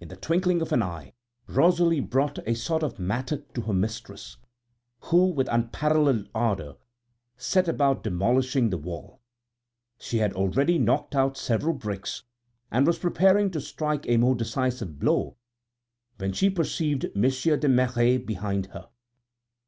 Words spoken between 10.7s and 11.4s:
knocked out